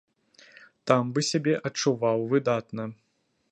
Там 0.91 1.11
бы 1.17 1.25
сябе 1.31 1.53
адчуваў 1.71 2.25
выдатна. 2.35 2.83